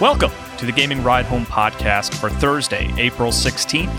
Welcome 0.00 0.30
to 0.58 0.64
the 0.64 0.70
Gaming 0.70 1.02
Ride 1.02 1.24
Home 1.24 1.44
podcast 1.44 2.14
for 2.14 2.30
Thursday, 2.30 2.88
April 2.98 3.32
16th. 3.32 3.90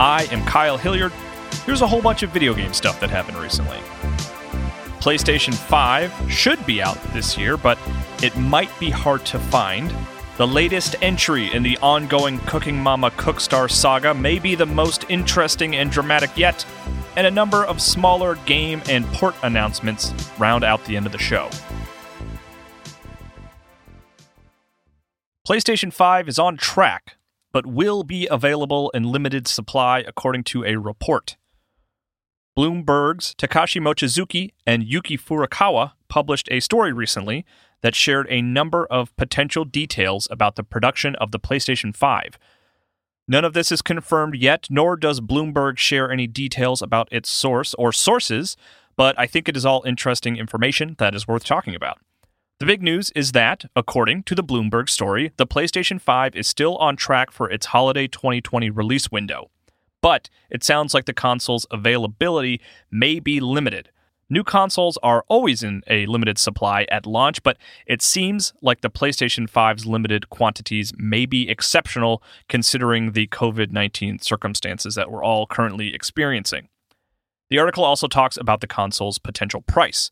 I 0.00 0.26
am 0.32 0.44
Kyle 0.44 0.76
Hilliard. 0.76 1.12
Here's 1.64 1.80
a 1.80 1.86
whole 1.86 2.02
bunch 2.02 2.24
of 2.24 2.30
video 2.30 2.54
game 2.54 2.72
stuff 2.72 2.98
that 2.98 3.08
happened 3.08 3.38
recently. 3.38 3.76
PlayStation 4.98 5.54
5 5.54 6.12
should 6.28 6.66
be 6.66 6.82
out 6.82 7.00
this 7.12 7.38
year, 7.38 7.56
but 7.56 7.78
it 8.20 8.36
might 8.36 8.76
be 8.80 8.90
hard 8.90 9.24
to 9.26 9.38
find. 9.38 9.94
The 10.38 10.46
latest 10.48 10.96
entry 11.02 11.52
in 11.52 11.62
the 11.62 11.78
ongoing 11.78 12.40
Cooking 12.40 12.76
Mama 12.76 13.12
Cookstar 13.12 13.70
saga 13.70 14.14
may 14.14 14.40
be 14.40 14.56
the 14.56 14.66
most 14.66 15.04
interesting 15.08 15.76
and 15.76 15.88
dramatic 15.88 16.36
yet, 16.36 16.66
and 17.14 17.28
a 17.28 17.30
number 17.30 17.64
of 17.64 17.80
smaller 17.80 18.34
game 18.44 18.82
and 18.88 19.06
port 19.12 19.36
announcements 19.44 20.12
round 20.36 20.64
out 20.64 20.84
the 20.84 20.96
end 20.96 21.06
of 21.06 21.12
the 21.12 21.18
show. 21.18 21.48
PlayStation 25.48 25.90
5 25.90 26.28
is 26.28 26.38
on 26.38 26.58
track, 26.58 27.16
but 27.52 27.64
will 27.64 28.04
be 28.04 28.28
available 28.30 28.90
in 28.90 29.04
limited 29.04 29.48
supply 29.48 30.00
according 30.00 30.44
to 30.44 30.62
a 30.62 30.76
report. 30.76 31.38
Bloomberg's 32.54 33.34
Takashi 33.34 33.80
Mochizuki 33.80 34.50
and 34.66 34.84
Yuki 34.84 35.16
Furukawa 35.16 35.92
published 36.08 36.50
a 36.50 36.60
story 36.60 36.92
recently 36.92 37.46
that 37.80 37.94
shared 37.94 38.26
a 38.28 38.42
number 38.42 38.84
of 38.90 39.16
potential 39.16 39.64
details 39.64 40.28
about 40.30 40.56
the 40.56 40.62
production 40.62 41.14
of 41.14 41.30
the 41.30 41.40
PlayStation 41.40 41.96
5. 41.96 42.38
None 43.26 43.44
of 43.46 43.54
this 43.54 43.72
is 43.72 43.80
confirmed 43.80 44.34
yet, 44.34 44.66
nor 44.68 44.96
does 44.96 45.22
Bloomberg 45.22 45.78
share 45.78 46.12
any 46.12 46.26
details 46.26 46.82
about 46.82 47.08
its 47.10 47.30
source 47.30 47.72
or 47.78 47.90
sources, 47.90 48.58
but 48.98 49.18
I 49.18 49.26
think 49.26 49.48
it 49.48 49.56
is 49.56 49.64
all 49.64 49.82
interesting 49.86 50.36
information 50.36 50.94
that 50.98 51.14
is 51.14 51.26
worth 51.26 51.44
talking 51.44 51.74
about. 51.74 52.00
The 52.60 52.66
big 52.66 52.82
news 52.82 53.10
is 53.12 53.32
that, 53.32 53.66
according 53.76 54.24
to 54.24 54.34
the 54.34 54.42
Bloomberg 54.42 54.88
story, 54.88 55.30
the 55.36 55.46
PlayStation 55.46 56.00
5 56.00 56.34
is 56.34 56.48
still 56.48 56.76
on 56.78 56.96
track 56.96 57.30
for 57.30 57.48
its 57.48 57.66
holiday 57.66 58.08
2020 58.08 58.68
release 58.70 59.12
window 59.12 59.50
but 60.00 60.28
it 60.50 60.64
sounds 60.64 60.94
like 60.94 61.06
the 61.06 61.12
console's 61.12 61.66
availability 61.70 62.60
may 62.90 63.20
be 63.20 63.40
limited. 63.40 63.90
New 64.30 64.44
consoles 64.44 64.98
are 65.02 65.24
always 65.28 65.62
in 65.62 65.82
a 65.86 66.04
limited 66.04 66.36
supply 66.38 66.86
at 66.90 67.06
launch, 67.06 67.42
but 67.42 67.56
it 67.86 68.02
seems 68.02 68.52
like 68.60 68.82
the 68.82 68.90
PlayStation 68.90 69.50
5's 69.50 69.86
limited 69.86 70.28
quantities 70.28 70.92
may 70.98 71.24
be 71.24 71.48
exceptional 71.48 72.22
considering 72.46 73.12
the 73.12 73.26
COVID 73.28 73.72
19 73.72 74.18
circumstances 74.18 74.94
that 74.96 75.10
we're 75.10 75.24
all 75.24 75.46
currently 75.46 75.94
experiencing. 75.94 76.68
The 77.48 77.58
article 77.58 77.84
also 77.84 78.06
talks 78.06 78.36
about 78.36 78.60
the 78.60 78.66
console's 78.66 79.18
potential 79.18 79.62
price. 79.62 80.10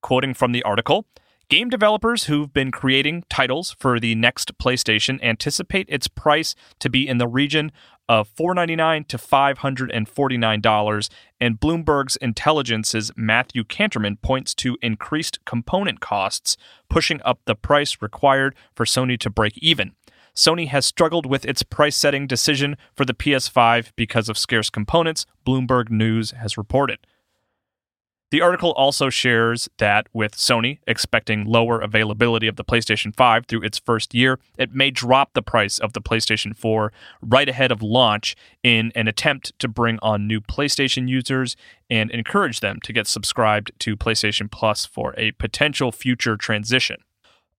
Quoting 0.00 0.34
from 0.34 0.52
the 0.52 0.62
article, 0.62 1.06
Game 1.48 1.70
developers 1.70 2.24
who've 2.24 2.52
been 2.52 2.72
creating 2.72 3.22
titles 3.30 3.76
for 3.78 4.00
the 4.00 4.16
next 4.16 4.58
PlayStation 4.58 5.22
anticipate 5.22 5.86
its 5.88 6.08
price 6.08 6.56
to 6.80 6.90
be 6.90 7.06
in 7.06 7.18
the 7.18 7.28
region 7.28 7.70
of 8.08 8.26
499 8.26 9.04
to 9.04 9.16
$549, 9.16 11.08
and 11.40 11.60
Bloomberg's 11.60 12.16
Intelligence's 12.16 13.12
Matthew 13.14 13.62
Kanterman 13.62 14.20
points 14.20 14.56
to 14.56 14.76
increased 14.82 15.38
component 15.44 16.00
costs, 16.00 16.56
pushing 16.90 17.22
up 17.24 17.38
the 17.44 17.54
price 17.54 17.98
required 18.02 18.56
for 18.74 18.84
Sony 18.84 19.16
to 19.20 19.30
break 19.30 19.56
even. 19.58 19.92
Sony 20.34 20.66
has 20.66 20.84
struggled 20.84 21.26
with 21.26 21.44
its 21.44 21.62
price 21.62 21.96
setting 21.96 22.26
decision 22.26 22.76
for 22.92 23.04
the 23.04 23.14
PS5 23.14 23.92
because 23.94 24.28
of 24.28 24.36
scarce 24.36 24.68
components, 24.68 25.26
Bloomberg 25.46 25.90
News 25.90 26.32
has 26.32 26.58
reported. 26.58 26.98
The 28.32 28.40
article 28.40 28.72
also 28.72 29.08
shares 29.08 29.68
that 29.78 30.08
with 30.12 30.34
Sony 30.34 30.80
expecting 30.88 31.44
lower 31.44 31.80
availability 31.80 32.48
of 32.48 32.56
the 32.56 32.64
PlayStation 32.64 33.14
5 33.14 33.46
through 33.46 33.62
its 33.62 33.78
first 33.78 34.14
year, 34.14 34.40
it 34.58 34.74
may 34.74 34.90
drop 34.90 35.32
the 35.34 35.42
price 35.42 35.78
of 35.78 35.92
the 35.92 36.00
PlayStation 36.00 36.56
4 36.56 36.92
right 37.22 37.48
ahead 37.48 37.70
of 37.70 37.82
launch 37.82 38.34
in 38.64 38.90
an 38.96 39.06
attempt 39.06 39.56
to 39.60 39.68
bring 39.68 40.00
on 40.02 40.26
new 40.26 40.40
PlayStation 40.40 41.08
users 41.08 41.54
and 41.88 42.10
encourage 42.10 42.58
them 42.58 42.80
to 42.82 42.92
get 42.92 43.06
subscribed 43.06 43.70
to 43.78 43.96
PlayStation 43.96 44.50
Plus 44.50 44.84
for 44.84 45.14
a 45.16 45.30
potential 45.32 45.92
future 45.92 46.36
transition. 46.36 46.96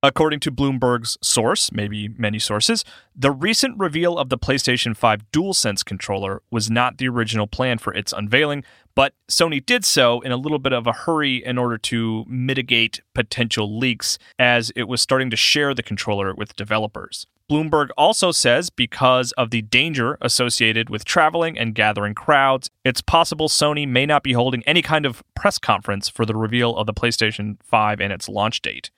According 0.03 0.41
to 0.41 0.51
Bloomberg's 0.51 1.17
source, 1.23 1.71
maybe 1.71 2.07
many 2.07 2.37
sources, 2.37 2.85
the 3.15 3.31
recent 3.31 3.79
reveal 3.79 4.15
of 4.19 4.29
the 4.29 4.37
PlayStation 4.37 4.95
5 4.95 5.31
DualSense 5.31 5.83
controller 5.83 6.43
was 6.51 6.69
not 6.69 6.99
the 6.99 7.07
original 7.07 7.47
plan 7.47 7.79
for 7.79 7.95
its 7.95 8.13
unveiling, 8.13 8.63
but 8.93 9.13
Sony 9.27 9.63
did 9.65 9.83
so 9.83 10.21
in 10.21 10.31
a 10.31 10.37
little 10.37 10.59
bit 10.59 10.71
of 10.71 10.85
a 10.85 10.93
hurry 10.93 11.43
in 11.43 11.57
order 11.57 11.79
to 11.79 12.25
mitigate 12.27 13.01
potential 13.15 13.75
leaks 13.79 14.19
as 14.37 14.71
it 14.75 14.87
was 14.87 15.01
starting 15.01 15.31
to 15.31 15.35
share 15.35 15.73
the 15.73 15.81
controller 15.81 16.31
with 16.35 16.55
developers. 16.55 17.25
Bloomberg 17.49 17.89
also 17.97 18.31
says 18.31 18.69
because 18.69 19.31
of 19.31 19.49
the 19.49 19.63
danger 19.63 20.19
associated 20.21 20.91
with 20.91 21.05
traveling 21.05 21.57
and 21.57 21.73
gathering 21.73 22.13
crowds, 22.13 22.69
it's 22.85 23.01
possible 23.01 23.47
Sony 23.47 23.87
may 23.87 24.05
not 24.05 24.21
be 24.21 24.33
holding 24.33 24.61
any 24.67 24.83
kind 24.83 25.07
of 25.07 25.23
press 25.35 25.57
conference 25.57 26.07
for 26.07 26.23
the 26.23 26.35
reveal 26.35 26.75
of 26.75 26.85
the 26.85 26.93
PlayStation 26.93 27.57
5 27.63 27.99
and 27.99 28.13
its 28.13 28.29
launch 28.29 28.61
date. 28.61 28.91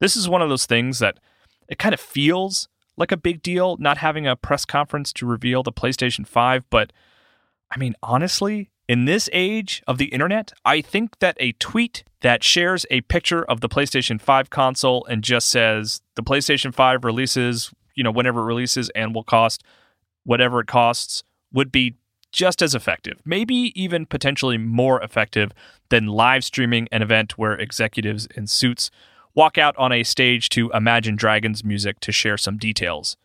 This 0.00 0.16
is 0.16 0.28
one 0.28 0.42
of 0.42 0.48
those 0.48 0.66
things 0.66 0.98
that 0.98 1.18
it 1.68 1.78
kind 1.78 1.94
of 1.94 2.00
feels 2.00 2.68
like 2.96 3.12
a 3.12 3.16
big 3.16 3.42
deal 3.42 3.76
not 3.78 3.98
having 3.98 4.26
a 4.26 4.36
press 4.36 4.64
conference 4.64 5.12
to 5.14 5.26
reveal 5.26 5.62
the 5.62 5.72
PlayStation 5.72 6.26
5, 6.26 6.64
but 6.70 6.92
I 7.70 7.78
mean, 7.78 7.94
honestly, 8.02 8.70
in 8.88 9.04
this 9.04 9.30
age 9.32 9.82
of 9.86 9.98
the 9.98 10.06
internet, 10.06 10.52
I 10.64 10.80
think 10.80 11.20
that 11.20 11.36
a 11.38 11.52
tweet 11.52 12.02
that 12.22 12.42
shares 12.42 12.84
a 12.90 13.02
picture 13.02 13.44
of 13.44 13.60
the 13.60 13.68
PlayStation 13.68 14.20
5 14.20 14.50
console 14.50 15.04
and 15.06 15.22
just 15.22 15.48
says 15.48 16.02
the 16.16 16.22
PlayStation 16.22 16.74
5 16.74 17.04
releases, 17.04 17.72
you 17.94 18.02
know, 18.02 18.10
whenever 18.10 18.40
it 18.40 18.46
releases 18.46 18.90
and 18.90 19.14
will 19.14 19.22
cost 19.22 19.62
whatever 20.24 20.60
it 20.60 20.66
costs 20.66 21.22
would 21.52 21.70
be 21.70 21.94
just 22.32 22.62
as 22.62 22.74
effective, 22.74 23.20
maybe 23.24 23.72
even 23.80 24.06
potentially 24.06 24.58
more 24.58 25.00
effective 25.02 25.52
than 25.88 26.06
live 26.06 26.44
streaming 26.44 26.88
an 26.92 27.02
event 27.02 27.38
where 27.38 27.54
executives 27.54 28.26
in 28.34 28.46
suits 28.46 28.90
walk 29.34 29.58
out 29.58 29.76
on 29.76 29.92
a 29.92 30.02
stage 30.02 30.48
to 30.50 30.70
Imagine 30.72 31.16
Dragons 31.16 31.64
music 31.64 32.00
to 32.00 32.12
share 32.12 32.36
some 32.36 32.58
details. 32.58 33.16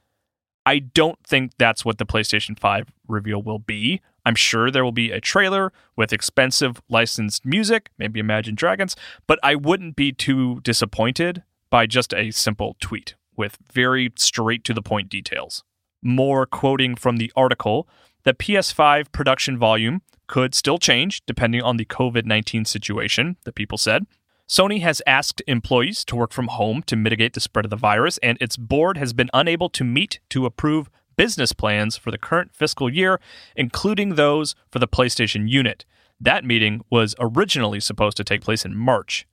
I 0.65 0.79
don't 0.79 1.19
think 1.23 1.51
that's 1.57 1.85
what 1.85 1.99
the 1.99 2.05
PlayStation 2.05 2.59
5 2.59 2.91
reveal 3.07 3.41
will 3.41 3.59
be. 3.59 4.01
I'm 4.25 4.35
sure 4.35 4.71
there 4.71 4.83
will 4.83 4.91
be 4.91 5.11
a 5.11 5.21
trailer 5.21 5.71
with 5.95 6.11
expensive 6.11 6.81
licensed 6.89 7.45
music, 7.45 7.91
maybe 7.99 8.19
Imagine 8.19 8.55
Dragons, 8.55 8.95
but 9.27 9.37
I 9.43 9.55
wouldn't 9.55 9.95
be 9.95 10.11
too 10.11 10.61
disappointed 10.61 11.43
by 11.69 11.85
just 11.85 12.13
a 12.13 12.31
simple 12.31 12.75
tweet 12.79 13.15
with 13.35 13.57
very 13.71 14.11
straight 14.15 14.63
to 14.63 14.73
the 14.73 14.81
point 14.81 15.09
details. 15.09 15.63
More 16.01 16.45
quoting 16.45 16.95
from 16.95 17.17
the 17.17 17.31
article, 17.35 17.87
the 18.23 18.33
PS5 18.33 19.11
production 19.11 19.57
volume 19.57 20.01
could 20.27 20.55
still 20.55 20.79
change 20.79 21.21
depending 21.27 21.61
on 21.61 21.77
the 21.77 21.85
COVID 21.85 22.25
19 22.25 22.65
situation, 22.65 23.37
the 23.43 23.51
people 23.51 23.77
said. 23.77 24.07
Sony 24.47 24.81
has 24.81 25.01
asked 25.07 25.41
employees 25.47 26.05
to 26.05 26.15
work 26.15 26.31
from 26.31 26.47
home 26.47 26.83
to 26.83 26.95
mitigate 26.95 27.33
the 27.33 27.39
spread 27.39 27.65
of 27.65 27.71
the 27.71 27.75
virus, 27.75 28.19
and 28.19 28.37
its 28.39 28.57
board 28.57 28.97
has 28.97 29.11
been 29.11 29.29
unable 29.33 29.69
to 29.69 29.83
meet 29.83 30.19
to 30.29 30.45
approve 30.45 30.89
business 31.15 31.51
plans 31.51 31.97
for 31.97 32.11
the 32.11 32.17
current 32.17 32.53
fiscal 32.53 32.89
year, 32.89 33.19
including 33.55 34.15
those 34.15 34.55
for 34.71 34.79
the 34.79 34.87
PlayStation 34.87 35.49
unit. 35.49 35.85
That 36.19 36.45
meeting 36.45 36.81
was 36.91 37.15
originally 37.19 37.79
supposed 37.79 38.17
to 38.17 38.23
take 38.23 38.41
place 38.41 38.65
in 38.65 38.75
March. 38.75 39.25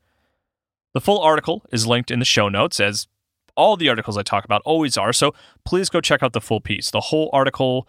The 0.95 1.01
full 1.01 1.21
article 1.21 1.63
is 1.71 1.87
linked 1.87 2.11
in 2.11 2.19
the 2.19 2.25
show 2.25 2.49
notes, 2.49 2.81
as 2.81 3.07
all 3.55 3.77
the 3.77 3.89
articles 3.91 4.17
I 4.17 4.23
talk 4.23 4.45
about 4.45 4.63
always 4.65 4.97
are, 4.97 5.13
so 5.13 5.35
please 5.65 5.91
go 5.91 6.01
check 6.01 6.23
out 6.23 6.33
the 6.33 6.41
full 6.41 6.61
piece. 6.61 6.91
The 6.91 7.01
whole 7.01 7.29
article 7.35 7.87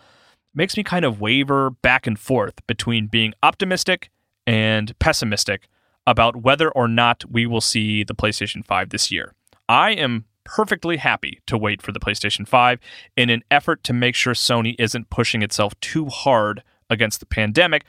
makes 0.53 0.75
me 0.75 0.83
kind 0.83 1.05
of 1.05 1.21
waver 1.21 1.69
back 1.69 2.05
and 2.05 2.19
forth 2.19 2.65
between 2.67 3.07
being 3.07 3.33
optimistic 3.41 4.09
and 4.45 4.97
pessimistic 4.99 5.69
about 6.05 6.37
whether 6.37 6.69
or 6.71 6.87
not 6.87 7.23
we 7.29 7.45
will 7.45 7.61
see 7.61 8.03
the 8.03 8.15
PlayStation 8.15 8.65
5 8.65 8.89
this 8.89 9.11
year. 9.11 9.33
I 9.69 9.91
am 9.91 10.25
perfectly 10.43 10.97
happy 10.97 11.39
to 11.47 11.57
wait 11.57 11.81
for 11.81 11.91
the 11.91 11.99
PlayStation 11.99 12.47
5 12.47 12.79
in 13.15 13.29
an 13.29 13.43
effort 13.49 13.83
to 13.85 13.93
make 13.93 14.15
sure 14.15 14.33
Sony 14.33 14.75
isn't 14.77 15.09
pushing 15.09 15.41
itself 15.41 15.79
too 15.79 16.07
hard 16.07 16.63
against 16.89 17.19
the 17.19 17.25
pandemic. 17.25 17.85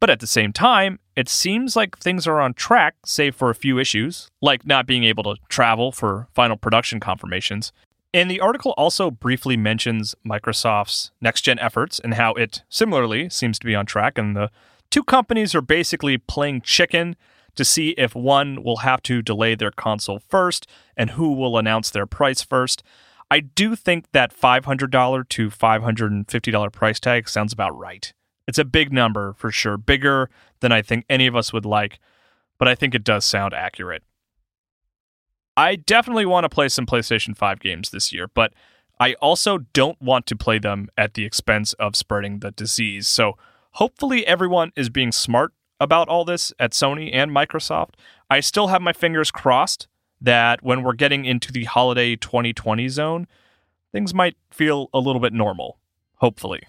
But 0.00 0.10
at 0.10 0.18
the 0.18 0.26
same 0.26 0.52
time, 0.52 0.98
it 1.14 1.28
seems 1.28 1.76
like 1.76 1.96
things 1.96 2.26
are 2.26 2.40
on 2.40 2.54
track, 2.54 2.96
save 3.06 3.36
for 3.36 3.50
a 3.50 3.54
few 3.54 3.78
issues, 3.78 4.28
like 4.40 4.66
not 4.66 4.84
being 4.84 5.04
able 5.04 5.22
to 5.22 5.36
travel 5.48 5.92
for 5.92 6.26
final 6.34 6.56
production 6.56 6.98
confirmations. 6.98 7.72
And 8.12 8.30
the 8.30 8.40
article 8.40 8.74
also 8.76 9.10
briefly 9.10 9.56
mentions 9.56 10.14
Microsoft's 10.26 11.12
next 11.20 11.42
gen 11.42 11.60
efforts 11.60 12.00
and 12.00 12.14
how 12.14 12.34
it 12.34 12.62
similarly 12.68 13.30
seems 13.30 13.58
to 13.60 13.66
be 13.66 13.76
on 13.76 13.86
track. 13.86 14.18
And 14.18 14.36
the 14.36 14.50
two 14.90 15.04
companies 15.04 15.54
are 15.54 15.62
basically 15.62 16.18
playing 16.18 16.62
chicken 16.62 17.16
to 17.54 17.64
see 17.64 17.90
if 17.90 18.14
one 18.14 18.62
will 18.62 18.78
have 18.78 19.02
to 19.02 19.22
delay 19.22 19.54
their 19.54 19.70
console 19.70 20.18
first 20.18 20.66
and 20.96 21.10
who 21.10 21.32
will 21.32 21.58
announce 21.58 21.90
their 21.90 22.06
price 22.06 22.42
first. 22.42 22.82
I 23.30 23.40
do 23.40 23.76
think 23.76 24.12
that 24.12 24.36
$500 24.36 25.28
to 25.28 25.50
$550 25.50 26.72
price 26.72 27.00
tag 27.00 27.28
sounds 27.28 27.52
about 27.52 27.76
right. 27.78 28.12
It's 28.46 28.58
a 28.58 28.64
big 28.64 28.92
number 28.92 29.32
for 29.34 29.50
sure, 29.50 29.76
bigger 29.76 30.28
than 30.60 30.72
I 30.72 30.82
think 30.82 31.04
any 31.08 31.26
of 31.26 31.36
us 31.36 31.52
would 31.52 31.64
like, 31.64 31.98
but 32.58 32.68
I 32.68 32.74
think 32.74 32.94
it 32.94 33.04
does 33.04 33.24
sound 33.24 33.54
accurate. 33.54 34.02
I 35.56 35.76
definitely 35.76 36.26
want 36.26 36.44
to 36.44 36.48
play 36.48 36.68
some 36.68 36.86
PlayStation 36.86 37.36
5 37.36 37.60
games 37.60 37.90
this 37.90 38.12
year, 38.12 38.28
but 38.28 38.52
I 38.98 39.14
also 39.14 39.58
don't 39.58 40.00
want 40.00 40.26
to 40.26 40.36
play 40.36 40.58
them 40.58 40.88
at 40.96 41.14
the 41.14 41.24
expense 41.24 41.72
of 41.74 41.96
spreading 41.96 42.38
the 42.38 42.50
disease. 42.50 43.08
So 43.08 43.36
hopefully 43.72 44.26
everyone 44.26 44.72
is 44.76 44.88
being 44.90 45.12
smart 45.12 45.52
about 45.82 46.08
all 46.08 46.24
this 46.24 46.52
at 46.60 46.70
Sony 46.70 47.10
and 47.12 47.32
Microsoft. 47.32 47.94
I 48.30 48.38
still 48.38 48.68
have 48.68 48.80
my 48.80 48.92
fingers 48.92 49.32
crossed 49.32 49.88
that 50.20 50.62
when 50.62 50.84
we're 50.84 50.92
getting 50.92 51.24
into 51.24 51.50
the 51.50 51.64
holiday 51.64 52.14
2020 52.14 52.88
zone, 52.88 53.26
things 53.90 54.14
might 54.14 54.36
feel 54.52 54.88
a 54.94 55.00
little 55.00 55.20
bit 55.20 55.32
normal. 55.32 55.78
Hopefully. 56.18 56.62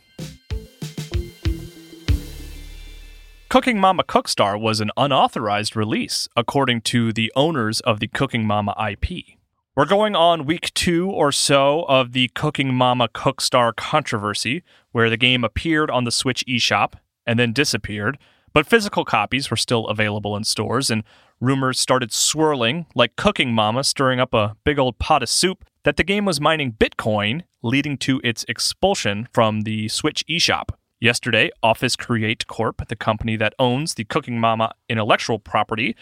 Cooking 3.50 3.80
Mama 3.80 4.04
Cookstar 4.04 4.60
was 4.60 4.82
an 4.82 4.90
unauthorized 4.98 5.76
release, 5.76 6.28
according 6.36 6.82
to 6.82 7.14
the 7.14 7.32
owners 7.36 7.82
of 7.82 8.00
the 8.00 8.08
Cooking 8.08 8.48
Mama 8.48 8.74
IP. 8.90 9.38
We're 9.76 9.86
going 9.86 10.16
on 10.16 10.46
week 10.46 10.74
two 10.74 11.08
or 11.08 11.32
so 11.32 11.84
of 11.84 12.14
the 12.14 12.30
Cooking 12.30 12.74
Mama 12.74 13.10
Cookstar 13.10 13.76
controversy, 13.76 14.64
where 14.92 15.12
the 15.12 15.18
game 15.18 15.44
appeared 15.44 15.92
on 15.92 16.04
the 16.04 16.12
Switch 16.12 16.44
eShop 16.48 16.94
and 17.28 17.38
then 17.38 17.54
disappeared, 17.54 18.18
but 18.54 18.68
physical 18.68 19.04
copies 19.04 19.50
were 19.50 19.58
still 19.58 19.88
available 19.88 20.36
in 20.38 20.44
stores, 20.44 20.90
and 20.90 21.04
rumors 21.40 21.80
started 21.80 22.14
swirling 22.14 22.86
like 22.96 23.16
Cooking 23.16 23.54
Mama 23.54 23.84
stirring 23.84 24.20
up 24.20 24.34
a 24.34 24.56
big 24.64 24.80
old 24.80 25.00
pot 25.00 25.24
of 25.24 25.30
soup 25.30 25.66
that 25.84 25.98
the 25.98 26.04
game 26.04 26.26
was 26.26 26.40
mining 26.40 26.72
Bitcoin, 26.72 27.44
leading 27.62 27.98
to 27.98 28.22
its 28.24 28.46
expulsion 28.48 29.28
from 29.34 29.62
the 29.62 29.88
Switch 29.88 30.24
eShop. 30.30 30.70
Yesterday, 31.00 31.52
Office 31.62 31.98
Create 31.98 32.48
Corp, 32.48 32.88
the 32.88 32.96
company 32.96 33.36
that 33.36 33.54
owns 33.60 33.96
the 33.96 34.06
Cooking 34.06 34.40
Mama 34.40 34.74
intellectual 34.88 35.38
property, 35.38 35.98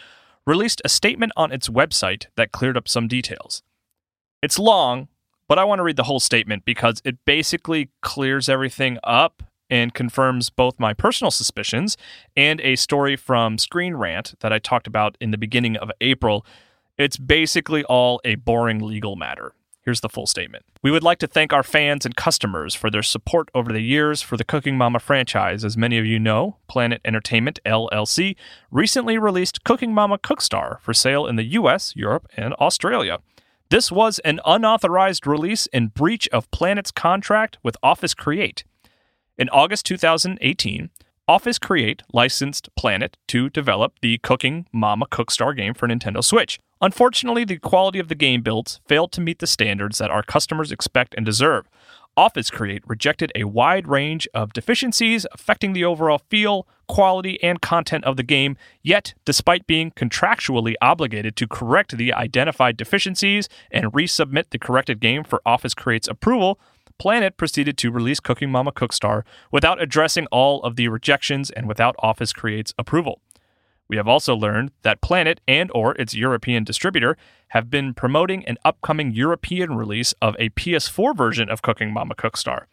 released 0.45 0.81
a 0.86 0.89
statement 0.89 1.31
on 1.36 1.51
its 1.51 1.69
website 1.69 2.27
that 2.36 2.51
cleared 2.51 2.77
up 2.77 2.88
some 2.88 3.07
details. 3.07 3.63
It's 4.44 4.59
long, 4.59 5.07
but 5.48 5.57
I 5.57 5.63
want 5.63 5.80
to 5.80 5.83
read 5.83 5.95
the 5.95 6.03
whole 6.03 6.19
statement 6.19 6.65
because 6.65 7.01
it 7.03 7.18
basically 7.25 7.89
clears 8.01 8.48
everything 8.48 9.00
up 9.03 9.44
and 9.71 9.94
confirms 9.94 10.51
both 10.51 10.79
my 10.79 10.94
personal 10.94 11.31
suspicions 11.31 11.97
and 12.35 12.62
a 12.62 12.75
story 12.75 13.15
from 13.15 13.57
Screen 13.57 13.95
Rant 13.95 14.35
that 14.41 14.53
I 14.53 14.59
talked 14.59 14.85
about 14.85 15.18
in 15.19 15.31
the 15.31 15.38
beginning 15.38 15.77
of 15.77 15.89
April. 16.01 16.45
It's 16.97 17.18
basically 17.18 17.83
all 17.85 18.21
a 18.23 18.35
boring 18.35 18.79
legal 18.79 19.15
matter. 19.15 19.53
Here's 19.83 20.01
the 20.01 20.09
full 20.09 20.27
statement. 20.27 20.63
We 20.83 20.91
would 20.91 21.01
like 21.01 21.18
to 21.19 21.27
thank 21.27 21.51
our 21.51 21.63
fans 21.63 22.06
and 22.06 22.15
customers 22.15 22.75
for 22.75 22.91
their 22.91 23.01
support 23.01 23.50
over 23.56 23.73
the 23.73 23.81
years 23.81 24.21
for 24.21 24.38
the 24.38 24.44
Cooking 24.44 24.77
Mama 24.77 25.00
franchise. 25.00 25.65
As 25.65 25.75
many 25.75 25.97
of 25.97 26.06
you 26.06 26.19
know, 26.19 26.57
Planet 26.67 27.01
Entertainment 27.03 27.59
LLC 27.65 28.35
recently 28.69 29.17
released 29.17 29.63
Cooking 29.63 29.91
Mama 29.91 30.19
Cookstar 30.19 30.79
for 30.81 30.94
sale 30.94 31.25
in 31.25 31.35
the 31.35 31.45
US, 31.45 31.95
Europe, 31.95 32.27
and 32.38 32.53
Australia. 32.56 33.19
This 33.69 33.91
was 33.91 34.19
an 34.19 34.39
unauthorized 34.45 35.25
release 35.25 35.65
in 35.67 35.88
breach 35.88 36.27
of 36.27 36.51
Planet's 36.51 36.91
contract 36.91 37.57
with 37.63 37.77
Office 37.81 38.13
Create. 38.13 38.65
In 39.37 39.49
August 39.49 39.85
2018, 39.85 40.89
Office 41.27 41.57
Create 41.57 42.03
licensed 42.11 42.69
Planet 42.75 43.15
to 43.29 43.49
develop 43.49 43.93
the 44.01 44.17
Cooking 44.17 44.67
Mama 44.73 45.05
Cookstar 45.07 45.55
game 45.55 45.73
for 45.73 45.87
Nintendo 45.87 46.21
Switch. 46.21 46.59
Unfortunately, 46.81 47.45
the 47.45 47.57
quality 47.57 47.99
of 47.99 48.09
the 48.09 48.15
game 48.15 48.41
builds 48.41 48.81
failed 48.85 49.13
to 49.13 49.21
meet 49.21 49.39
the 49.39 49.47
standards 49.47 49.99
that 49.99 50.11
our 50.11 50.23
customers 50.23 50.71
expect 50.71 51.15
and 51.15 51.25
deserve. 51.25 51.69
Office 52.17 52.51
Create 52.51 52.83
rejected 52.85 53.31
a 53.33 53.45
wide 53.45 53.87
range 53.87 54.27
of 54.33 54.51
deficiencies 54.51 55.25
affecting 55.31 55.71
the 55.71 55.85
overall 55.85 56.21
feel, 56.29 56.67
quality, 56.89 57.41
and 57.41 57.61
content 57.61 58.03
of 58.03 58.17
the 58.17 58.23
game, 58.23 58.57
yet, 58.83 59.13
despite 59.23 59.65
being 59.65 59.91
contractually 59.91 60.73
obligated 60.81 61.37
to 61.37 61.47
correct 61.47 61.95
the 61.97 62.11
identified 62.11 62.75
deficiencies 62.75 63.47
and 63.71 63.93
resubmit 63.93 64.49
the 64.49 64.59
corrected 64.59 64.99
game 64.99 65.23
for 65.23 65.41
Office 65.45 65.73
Create's 65.73 66.09
approval, 66.09 66.59
Planet 67.01 67.36
proceeded 67.36 67.80
to 67.80 67.89
release 67.89 68.19
Cooking 68.19 68.51
Mama 68.51 68.71
Cookstar 68.71 69.24
without 69.51 69.81
addressing 69.81 70.27
all 70.27 70.62
of 70.62 70.75
the 70.75 70.88
rejections 70.88 71.50
and 71.50 71.68
without 71.68 71.95
Office 71.98 72.31
Create's 72.31 72.75
approval. 72.77 73.21
We 73.88 73.98
have 73.98 74.07
also 74.07 74.36
learned 74.36 74.69
that 74.83 75.01
Planet 75.01 75.42
and 75.48 75.71
or 75.74 75.95
its 75.95 76.13
European 76.13 76.63
distributor 76.63 77.18
have 77.48 77.71
been 77.71 77.95
promoting 77.95 78.45
an 78.45 78.59
upcoming 78.63 79.13
European 79.13 79.74
release 79.74 80.13
of 80.21 80.36
a 80.38 80.51
PS4 80.51 81.18
version 81.18 81.50
of 81.50 81.63
Cooking 81.63 81.92
Mama 81.92 82.13
Cookstar. 82.13 82.65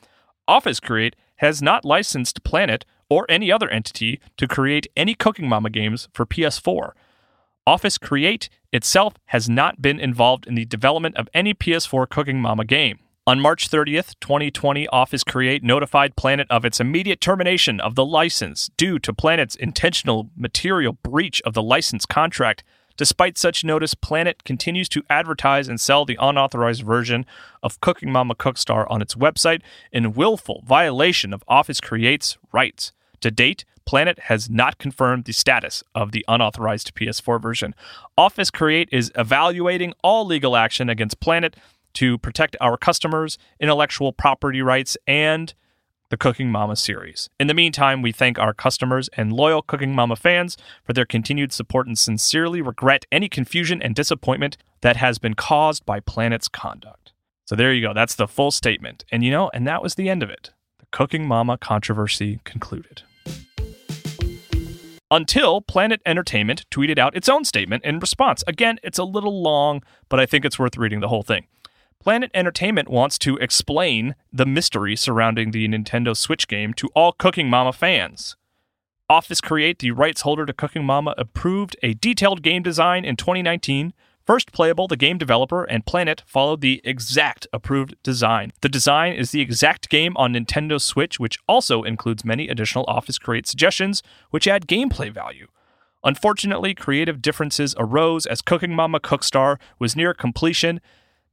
Office 0.46 0.78
Create 0.78 1.16
has 1.36 1.62
not 1.62 1.86
licensed 1.86 2.44
Planet 2.44 2.84
or 3.08 3.24
any 3.30 3.50
other 3.50 3.70
entity 3.70 4.20
to 4.36 4.46
create 4.46 4.86
any 4.94 5.14
Cooking 5.14 5.48
Mama 5.48 5.70
games 5.70 6.10
for 6.12 6.26
PS4. 6.26 6.90
Office 7.66 7.96
Create 7.96 8.50
itself 8.74 9.14
has 9.28 9.48
not 9.48 9.80
been 9.80 9.98
involved 9.98 10.46
in 10.46 10.54
the 10.54 10.66
development 10.66 11.16
of 11.16 11.30
any 11.32 11.54
PS4 11.54 12.06
Cooking 12.10 12.42
Mama 12.42 12.66
game. 12.66 12.98
On 13.28 13.40
March 13.40 13.68
30th, 13.68 14.14
2020, 14.20 14.88
Office 14.88 15.22
Create 15.22 15.62
notified 15.62 16.16
Planet 16.16 16.46
of 16.48 16.64
its 16.64 16.80
immediate 16.80 17.20
termination 17.20 17.78
of 17.78 17.94
the 17.94 18.06
license 18.06 18.70
due 18.78 18.98
to 19.00 19.12
Planet's 19.12 19.54
intentional 19.54 20.30
material 20.34 20.94
breach 21.02 21.42
of 21.42 21.52
the 21.52 21.62
license 21.62 22.06
contract. 22.06 22.64
Despite 22.96 23.36
such 23.36 23.64
notice, 23.64 23.92
Planet 23.92 24.44
continues 24.44 24.88
to 24.88 25.02
advertise 25.10 25.68
and 25.68 25.78
sell 25.78 26.06
the 26.06 26.16
unauthorized 26.18 26.82
version 26.82 27.26
of 27.62 27.78
Cooking 27.82 28.10
Mama 28.10 28.34
Cookstar 28.34 28.90
on 28.90 29.02
its 29.02 29.14
website 29.14 29.60
in 29.92 30.14
willful 30.14 30.62
violation 30.66 31.34
of 31.34 31.44
Office 31.46 31.82
Create's 31.82 32.38
rights. 32.50 32.92
To 33.20 33.30
date, 33.30 33.66
Planet 33.84 34.18
has 34.20 34.48
not 34.48 34.78
confirmed 34.78 35.24
the 35.24 35.32
status 35.32 35.82
of 35.94 36.12
the 36.12 36.24
unauthorized 36.28 36.94
PS4 36.94 37.42
version. 37.42 37.74
Office 38.16 38.50
Create 38.50 38.88
is 38.90 39.12
evaluating 39.16 39.92
all 40.02 40.24
legal 40.24 40.56
action 40.56 40.88
against 40.88 41.20
Planet 41.20 41.56
to 41.98 42.16
protect 42.16 42.54
our 42.60 42.76
customers, 42.76 43.38
intellectual 43.58 44.12
property 44.12 44.62
rights, 44.62 44.96
and 45.08 45.52
the 46.10 46.16
Cooking 46.16 46.48
Mama 46.48 46.76
series. 46.76 47.28
In 47.40 47.48
the 47.48 47.54
meantime, 47.54 48.02
we 48.02 48.12
thank 48.12 48.38
our 48.38 48.54
customers 48.54 49.10
and 49.16 49.32
loyal 49.32 49.62
Cooking 49.62 49.96
Mama 49.96 50.14
fans 50.14 50.56
for 50.84 50.92
their 50.92 51.04
continued 51.04 51.52
support 51.52 51.88
and 51.88 51.98
sincerely 51.98 52.62
regret 52.62 53.04
any 53.10 53.28
confusion 53.28 53.82
and 53.82 53.96
disappointment 53.96 54.56
that 54.80 54.94
has 54.94 55.18
been 55.18 55.34
caused 55.34 55.84
by 55.84 55.98
Planet's 55.98 56.46
conduct. 56.46 57.14
So 57.46 57.56
there 57.56 57.72
you 57.72 57.82
go. 57.82 57.92
That's 57.92 58.14
the 58.14 58.28
full 58.28 58.52
statement. 58.52 59.04
And 59.10 59.24
you 59.24 59.32
know, 59.32 59.50
and 59.52 59.66
that 59.66 59.82
was 59.82 59.96
the 59.96 60.08
end 60.08 60.22
of 60.22 60.30
it. 60.30 60.52
The 60.78 60.86
Cooking 60.92 61.26
Mama 61.26 61.58
controversy 61.58 62.38
concluded. 62.44 63.02
Until 65.10 65.62
Planet 65.62 66.00
Entertainment 66.06 66.64
tweeted 66.70 66.98
out 66.98 67.16
its 67.16 67.28
own 67.28 67.44
statement 67.44 67.84
in 67.84 67.98
response. 67.98 68.44
Again, 68.46 68.78
it's 68.84 68.98
a 68.98 69.04
little 69.04 69.42
long, 69.42 69.82
but 70.08 70.20
I 70.20 70.26
think 70.26 70.44
it's 70.44 70.60
worth 70.60 70.76
reading 70.76 71.00
the 71.00 71.08
whole 71.08 71.24
thing. 71.24 71.48
Planet 72.00 72.30
Entertainment 72.32 72.88
wants 72.88 73.18
to 73.18 73.36
explain 73.38 74.14
the 74.32 74.46
mystery 74.46 74.94
surrounding 74.94 75.50
the 75.50 75.66
Nintendo 75.66 76.16
Switch 76.16 76.46
game 76.46 76.72
to 76.74 76.88
all 76.94 77.12
Cooking 77.12 77.50
Mama 77.50 77.72
fans. 77.72 78.36
Office 79.10 79.40
Create, 79.40 79.80
the 79.80 79.90
rights 79.90 80.20
holder 80.20 80.46
to 80.46 80.52
Cooking 80.52 80.84
Mama, 80.84 81.14
approved 81.18 81.76
a 81.82 81.94
detailed 81.94 82.42
game 82.42 82.62
design 82.62 83.04
in 83.04 83.16
2019. 83.16 83.92
First 84.24 84.52
Playable, 84.52 84.86
the 84.86 84.96
game 84.96 85.18
developer, 85.18 85.64
and 85.64 85.86
Planet 85.86 86.22
followed 86.24 86.60
the 86.60 86.80
exact 86.84 87.48
approved 87.52 87.96
design. 88.02 88.52
The 88.60 88.68
design 88.68 89.14
is 89.14 89.32
the 89.32 89.40
exact 89.40 89.88
game 89.88 90.16
on 90.16 90.34
Nintendo 90.34 90.80
Switch, 90.80 91.18
which 91.18 91.38
also 91.48 91.82
includes 91.82 92.24
many 92.24 92.48
additional 92.48 92.84
Office 92.86 93.18
Create 93.18 93.46
suggestions, 93.46 94.02
which 94.30 94.46
add 94.46 94.68
gameplay 94.68 95.12
value. 95.12 95.48
Unfortunately, 96.04 96.74
creative 96.74 97.20
differences 97.20 97.74
arose 97.76 98.24
as 98.24 98.40
Cooking 98.40 98.74
Mama 98.74 99.00
Cookstar 99.00 99.56
was 99.80 99.96
near 99.96 100.14
completion 100.14 100.80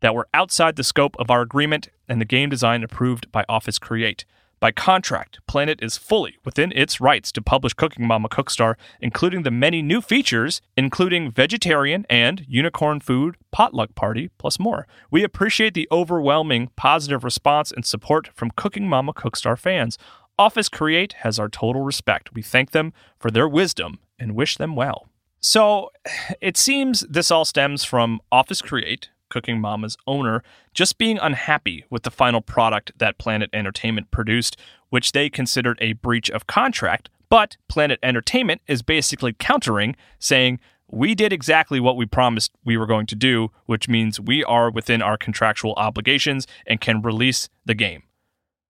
that 0.05 0.13
were 0.13 0.27
outside 0.35 0.75
the 0.75 0.83
scope 0.83 1.15
of 1.17 1.31
our 1.31 1.41
agreement 1.41 1.89
and 2.07 2.21
the 2.21 2.25
game 2.25 2.47
design 2.47 2.83
approved 2.83 3.31
by 3.31 3.43
Office 3.49 3.79
Create. 3.79 4.23
By 4.59 4.71
contract, 4.71 5.39
Planet 5.47 5.79
is 5.81 5.97
fully 5.97 6.37
within 6.45 6.71
its 6.75 7.01
rights 7.01 7.31
to 7.31 7.41
publish 7.41 7.73
Cooking 7.73 8.05
Mama 8.05 8.29
Cookstar, 8.29 8.75
including 9.01 9.41
the 9.41 9.49
many 9.49 9.81
new 9.81 10.01
features, 10.01 10.61
including 10.77 11.31
vegetarian 11.31 12.05
and 12.07 12.45
unicorn 12.47 12.99
food, 12.99 13.37
potluck 13.51 13.95
party, 13.95 14.29
plus 14.37 14.59
more. 14.59 14.85
We 15.09 15.23
appreciate 15.23 15.73
the 15.73 15.87
overwhelming 15.91 16.69
positive 16.75 17.23
response 17.23 17.71
and 17.71 17.83
support 17.83 18.27
from 18.27 18.51
Cooking 18.51 18.87
Mama 18.87 19.11
Cookstar 19.11 19.57
fans. 19.57 19.97
Office 20.37 20.69
Create 20.69 21.13
has 21.23 21.39
our 21.39 21.49
total 21.49 21.81
respect. 21.81 22.31
We 22.35 22.43
thank 22.43 22.73
them 22.73 22.93
for 23.17 23.31
their 23.31 23.49
wisdom 23.49 23.97
and 24.19 24.35
wish 24.35 24.57
them 24.57 24.75
well. 24.75 25.09
So 25.39 25.89
it 26.41 26.57
seems 26.57 27.01
this 27.09 27.31
all 27.31 27.43
stems 27.43 27.83
from 27.83 28.21
Office 28.31 28.61
Create, 28.61 29.09
Cooking 29.29 29.59
Mama's 29.59 29.97
owner, 30.07 30.43
just 30.73 30.97
being 30.97 31.17
unhappy 31.17 31.85
with 31.89 32.03
the 32.03 32.11
final 32.11 32.41
product 32.41 32.91
that 32.97 33.17
Planet 33.17 33.49
Entertainment 33.53 34.11
produced, 34.11 34.57
which 34.89 35.11
they 35.11 35.29
considered 35.29 35.77
a 35.81 35.93
breach 35.93 36.29
of 36.29 36.47
contract. 36.47 37.09
But 37.29 37.57
Planet 37.67 37.99
Entertainment 38.03 38.61
is 38.67 38.81
basically 38.81 39.33
countering, 39.33 39.95
saying, 40.19 40.59
we 40.87 41.15
did 41.15 41.33
exactly 41.33 41.79
what 41.79 41.97
we 41.97 42.05
promised 42.05 42.51
we 42.63 42.77
were 42.77 42.85
going 42.85 43.07
to 43.07 43.15
do, 43.15 43.51
which 43.65 43.89
means 43.89 44.19
we 44.19 44.43
are 44.43 44.69
within 44.69 45.01
our 45.01 45.17
contractual 45.17 45.73
obligations 45.77 46.45
and 46.67 46.79
can 46.79 47.01
release 47.01 47.49
the 47.65 47.73
game. 47.73 48.03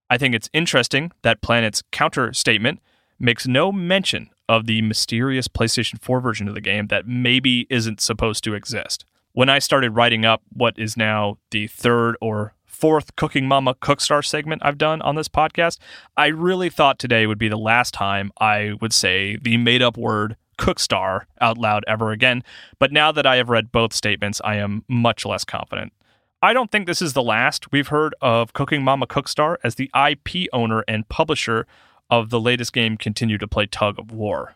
I 0.10 0.18
think 0.18 0.34
it's 0.34 0.50
interesting 0.54 1.12
that 1.24 1.42
Planet's 1.42 1.84
counter 1.92 2.32
statement 2.34 2.80
makes 3.20 3.48
no 3.48 3.72
mention 3.72 4.30
of 4.48 4.66
the 4.66 4.82
mysterious 4.82 5.48
PlayStation 5.48 6.02
4 6.02 6.22
version 6.22 6.48
of 6.48 6.54
the 6.54 6.62
game 6.62 6.88
that 6.88 7.08
maybe 7.08 7.66
isn't 7.70 8.02
supposed 8.02 8.44
to 8.44 8.54
exist. 8.54 9.04
When 9.36 9.50
I 9.50 9.60
started 9.60 9.98
writing 9.98 10.24
up 10.24 10.44
what 10.54 10.80
is 10.80 10.96
now 10.96 11.40
the 11.52 11.68
third 11.68 12.16
or 12.22 12.54
fourth 12.64 13.18
Cooking 13.18 13.50
Mama 13.50 13.76
Cookstar 13.76 14.26
segment 14.26 14.62
I've 14.64 14.78
done 14.78 15.02
on 15.02 15.16
this 15.16 15.28
podcast, 15.28 15.78
I 16.16 16.28
really 16.28 16.70
thought 16.70 17.00
today 17.00 17.28
would 17.28 17.38
be 17.38 17.50
the 17.50 17.58
last 17.58 17.94
time 17.94 18.32
I 18.40 18.76
would 18.80 18.94
say 18.94 19.36
the 19.36 19.58
made 19.58 19.82
up 19.82 19.98
word 19.98 20.38
Cookstar 20.58 21.24
out 21.42 21.58
loud 21.58 21.84
ever 21.86 22.12
again. 22.12 22.46
But 22.80 22.94
now 22.94 23.12
that 23.12 23.26
I 23.26 23.36
have 23.36 23.50
read 23.50 23.74
both 23.74 23.92
statements, 23.92 24.40
I 24.46 24.56
am 24.56 24.86
much 24.88 25.26
less 25.26 25.44
confident. 25.44 25.92
I 26.42 26.54
don't 26.54 26.72
think 26.72 26.88
this 26.88 27.02
is 27.02 27.12
the 27.12 27.22
last 27.22 27.74
we've 27.74 27.90
heard 27.90 28.16
of 28.22 28.54
Cooking 28.54 28.84
Mama 28.84 29.06
Cookstar 29.06 29.58
as 29.66 29.76
the 29.76 29.92
IP 29.94 30.48
owner 30.54 30.86
and 30.88 31.10
publisher 31.10 31.68
of 32.10 32.30
the 32.30 32.40
latest 32.40 32.72
game 32.72 32.96
continue 32.96 33.38
to 33.38 33.50
play 33.50 33.66
tug 33.66 34.00
of 34.00 34.14
war. 34.14 34.56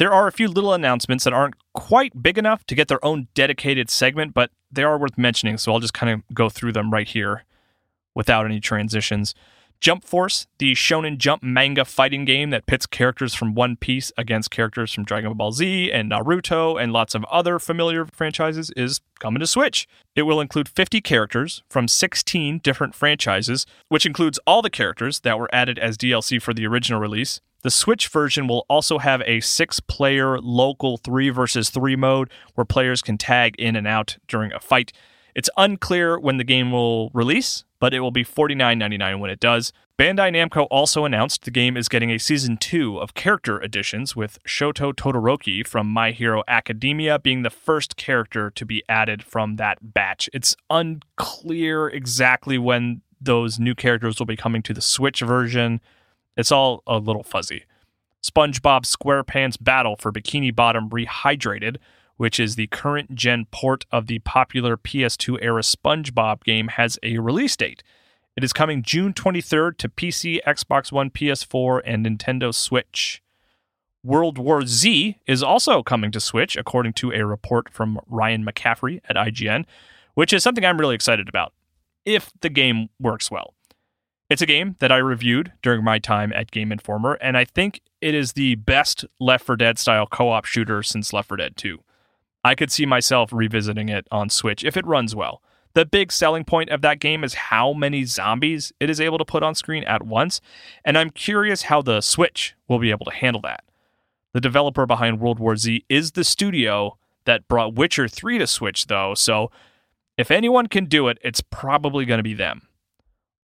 There 0.00 0.14
are 0.14 0.26
a 0.26 0.32
few 0.32 0.48
little 0.48 0.72
announcements 0.72 1.24
that 1.24 1.34
aren't 1.34 1.56
quite 1.74 2.22
big 2.22 2.38
enough 2.38 2.64
to 2.68 2.74
get 2.74 2.88
their 2.88 3.04
own 3.04 3.28
dedicated 3.34 3.90
segment, 3.90 4.32
but 4.32 4.50
they 4.72 4.82
are 4.82 4.96
worth 4.96 5.18
mentioning, 5.18 5.58
so 5.58 5.74
I'll 5.74 5.78
just 5.78 5.92
kind 5.92 6.10
of 6.10 6.22
go 6.34 6.48
through 6.48 6.72
them 6.72 6.90
right 6.90 7.06
here 7.06 7.44
without 8.14 8.46
any 8.46 8.60
transitions. 8.60 9.34
Jump 9.78 10.02
Force, 10.02 10.46
the 10.56 10.72
shonen 10.72 11.18
jump 11.18 11.42
manga 11.42 11.84
fighting 11.84 12.24
game 12.24 12.48
that 12.48 12.64
pits 12.64 12.86
characters 12.86 13.34
from 13.34 13.54
One 13.54 13.76
Piece 13.76 14.10
against 14.16 14.50
characters 14.50 14.90
from 14.90 15.04
Dragon 15.04 15.34
Ball 15.34 15.52
Z 15.52 15.92
and 15.92 16.10
Naruto 16.10 16.82
and 16.82 16.94
lots 16.94 17.14
of 17.14 17.22
other 17.24 17.58
familiar 17.58 18.06
franchises, 18.06 18.70
is 18.78 19.02
coming 19.18 19.40
to 19.40 19.46
Switch. 19.46 19.86
It 20.16 20.22
will 20.22 20.40
include 20.40 20.66
50 20.66 21.02
characters 21.02 21.62
from 21.68 21.88
16 21.88 22.60
different 22.60 22.94
franchises, 22.94 23.66
which 23.90 24.06
includes 24.06 24.40
all 24.46 24.62
the 24.62 24.70
characters 24.70 25.20
that 25.20 25.38
were 25.38 25.54
added 25.54 25.78
as 25.78 25.98
DLC 25.98 26.40
for 26.40 26.54
the 26.54 26.66
original 26.66 26.98
release. 27.00 27.42
The 27.62 27.70
Switch 27.70 28.08
version 28.08 28.48
will 28.48 28.64
also 28.70 28.98
have 28.98 29.22
a 29.26 29.40
six 29.40 29.80
player 29.80 30.38
local 30.40 30.96
3 30.96 31.28
versus 31.28 31.68
3 31.68 31.94
mode 31.96 32.30
where 32.54 32.64
players 32.64 33.02
can 33.02 33.18
tag 33.18 33.54
in 33.58 33.76
and 33.76 33.86
out 33.86 34.16
during 34.28 34.52
a 34.52 34.60
fight. 34.60 34.92
It's 35.34 35.50
unclear 35.56 36.18
when 36.18 36.38
the 36.38 36.44
game 36.44 36.72
will 36.72 37.10
release, 37.10 37.64
but 37.78 37.92
it 37.92 38.00
will 38.00 38.10
be 38.10 38.24
$49.99 38.24 39.20
when 39.20 39.30
it 39.30 39.40
does. 39.40 39.72
Bandai 39.98 40.34
Namco 40.34 40.66
also 40.70 41.04
announced 41.04 41.44
the 41.44 41.50
game 41.50 41.76
is 41.76 41.86
getting 41.86 42.10
a 42.10 42.18
season 42.18 42.56
2 42.56 42.98
of 42.98 43.12
character 43.12 43.58
additions, 43.58 44.16
with 44.16 44.38
Shoto 44.44 44.94
Todoroki 44.94 45.66
from 45.66 45.86
My 45.86 46.12
Hero 46.12 46.42
Academia 46.48 47.18
being 47.18 47.42
the 47.42 47.50
first 47.50 47.96
character 47.96 48.50
to 48.50 48.64
be 48.64 48.82
added 48.88 49.22
from 49.22 49.56
that 49.56 49.92
batch. 49.92 50.30
It's 50.32 50.56
unclear 50.70 51.88
exactly 51.88 52.56
when 52.56 53.02
those 53.20 53.58
new 53.58 53.74
characters 53.74 54.18
will 54.18 54.26
be 54.26 54.36
coming 54.36 54.62
to 54.62 54.72
the 54.72 54.80
Switch 54.80 55.20
version. 55.20 55.82
It's 56.36 56.52
all 56.52 56.82
a 56.86 56.98
little 56.98 57.22
fuzzy. 57.22 57.64
SpongeBob 58.22 58.84
SquarePants 58.84 59.56
Battle 59.60 59.96
for 59.96 60.12
Bikini 60.12 60.54
Bottom 60.54 60.90
Rehydrated, 60.90 61.76
which 62.16 62.38
is 62.38 62.54
the 62.54 62.66
current 62.66 63.14
gen 63.14 63.46
port 63.50 63.86
of 63.90 64.06
the 64.06 64.18
popular 64.20 64.76
PS2 64.76 65.38
era 65.40 65.62
SpongeBob 65.62 66.44
game, 66.44 66.68
has 66.68 66.98
a 67.02 67.18
release 67.18 67.56
date. 67.56 67.82
It 68.36 68.44
is 68.44 68.52
coming 68.52 68.82
June 68.82 69.12
23rd 69.12 69.78
to 69.78 69.88
PC, 69.88 70.40
Xbox 70.46 70.92
One, 70.92 71.10
PS4, 71.10 71.80
and 71.84 72.06
Nintendo 72.06 72.54
Switch. 72.54 73.22
World 74.02 74.38
War 74.38 74.64
Z 74.66 75.18
is 75.26 75.42
also 75.42 75.82
coming 75.82 76.10
to 76.12 76.20
Switch, 76.20 76.56
according 76.56 76.94
to 76.94 77.12
a 77.12 77.24
report 77.24 77.72
from 77.72 77.98
Ryan 78.06 78.44
McCaffrey 78.44 79.00
at 79.08 79.16
IGN, 79.16 79.64
which 80.14 80.32
is 80.32 80.42
something 80.42 80.64
I'm 80.64 80.78
really 80.78 80.94
excited 80.94 81.28
about, 81.28 81.52
if 82.04 82.30
the 82.40 82.48
game 82.48 82.88
works 82.98 83.30
well. 83.30 83.54
It's 84.30 84.40
a 84.40 84.46
game 84.46 84.76
that 84.78 84.92
I 84.92 84.98
reviewed 84.98 85.52
during 85.60 85.82
my 85.82 85.98
time 85.98 86.32
at 86.32 86.52
Game 86.52 86.70
Informer, 86.70 87.14
and 87.14 87.36
I 87.36 87.44
think 87.44 87.80
it 88.00 88.14
is 88.14 88.34
the 88.34 88.54
best 88.54 89.04
Left 89.18 89.44
4 89.44 89.56
Dead 89.56 89.76
style 89.76 90.06
co 90.06 90.30
op 90.30 90.44
shooter 90.44 90.84
since 90.84 91.12
Left 91.12 91.26
4 91.26 91.36
Dead 91.38 91.56
2. 91.56 91.82
I 92.44 92.54
could 92.54 92.70
see 92.70 92.86
myself 92.86 93.32
revisiting 93.32 93.88
it 93.88 94.06
on 94.12 94.30
Switch 94.30 94.62
if 94.62 94.76
it 94.76 94.86
runs 94.86 95.16
well. 95.16 95.42
The 95.74 95.84
big 95.84 96.12
selling 96.12 96.44
point 96.44 96.70
of 96.70 96.80
that 96.82 97.00
game 97.00 97.24
is 97.24 97.34
how 97.34 97.72
many 97.72 98.04
zombies 98.04 98.72
it 98.78 98.88
is 98.88 99.00
able 99.00 99.18
to 99.18 99.24
put 99.24 99.42
on 99.42 99.56
screen 99.56 99.82
at 99.82 100.06
once, 100.06 100.40
and 100.84 100.96
I'm 100.96 101.10
curious 101.10 101.62
how 101.62 101.82
the 101.82 102.00
Switch 102.00 102.54
will 102.68 102.78
be 102.78 102.92
able 102.92 103.06
to 103.06 103.12
handle 103.12 103.42
that. 103.42 103.64
The 104.32 104.40
developer 104.40 104.86
behind 104.86 105.18
World 105.18 105.40
War 105.40 105.56
Z 105.56 105.84
is 105.88 106.12
the 106.12 106.22
studio 106.22 106.96
that 107.24 107.48
brought 107.48 107.74
Witcher 107.74 108.06
3 108.06 108.38
to 108.38 108.46
Switch, 108.46 108.86
though, 108.86 109.12
so 109.14 109.50
if 110.16 110.30
anyone 110.30 110.68
can 110.68 110.84
do 110.84 111.08
it, 111.08 111.18
it's 111.20 111.40
probably 111.40 112.04
going 112.04 112.18
to 112.18 112.22
be 112.22 112.34
them. 112.34 112.68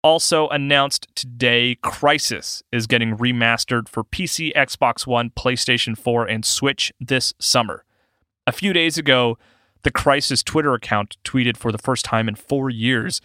Also 0.05 0.47
announced 0.49 1.07
today, 1.15 1.79
Crysis 1.83 2.61
is 2.71 2.85
getting 2.85 3.17
remastered 3.17 3.89
for 3.89 4.03
PC, 4.03 4.53
Xbox 4.53 5.07
One, 5.07 5.31
PlayStation 5.31 5.97
4, 5.97 6.27
and 6.27 6.45
Switch 6.45 6.93
this 6.99 7.33
summer. 7.39 7.83
A 8.45 8.51
few 8.51 8.71
days 8.71 8.99
ago, 8.99 9.39
the 9.81 9.89
Crysis 9.89 10.43
Twitter 10.43 10.75
account 10.75 11.17
tweeted 11.23 11.57
for 11.57 11.71
the 11.71 11.79
first 11.79 12.05
time 12.05 12.29
in 12.29 12.35
four 12.35 12.69
years, 12.69 13.19